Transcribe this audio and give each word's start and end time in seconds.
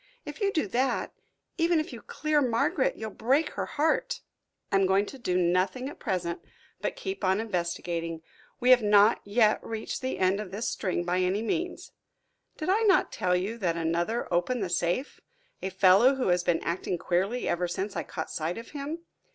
If 0.25 0.41
you 0.41 0.51
do 0.51 0.65
that, 0.69 1.13
even 1.59 1.79
if 1.79 1.93
you 1.93 2.01
clear 2.01 2.41
Margaret, 2.41 2.95
you'll 2.95 3.11
break 3.11 3.51
her 3.51 3.67
heart." 3.67 4.21
"I 4.71 4.77
am 4.77 4.87
going 4.87 5.05
to 5.05 5.19
do 5.19 5.37
nothing 5.37 5.87
at 5.89 5.99
present 5.99 6.41
but 6.81 6.95
keep 6.95 7.23
on 7.23 7.39
investigating. 7.39 8.23
We 8.59 8.71
have 8.71 8.81
not 8.81 9.21
yet 9.25 9.63
reached 9.63 10.01
the 10.01 10.17
end 10.17 10.39
of 10.39 10.49
this 10.49 10.67
string 10.67 11.03
by 11.03 11.19
any 11.19 11.43
means. 11.43 11.91
Did 12.57 12.67
I 12.69 12.81
not 12.87 13.11
tell 13.11 13.35
you 13.35 13.59
that 13.59 13.77
another 13.77 14.27
opened 14.33 14.63
the 14.63 14.69
safe? 14.69 15.21
a 15.61 15.69
fellow 15.69 16.15
who 16.15 16.29
has 16.29 16.43
been 16.43 16.63
acting 16.63 16.97
queerly 16.97 17.47
ever 17.47 17.67
since 17.67 17.95
I 17.95 18.01
caught 18.01 18.31
sight 18.31 18.57
of 18.57 18.71
him? 18.71 19.03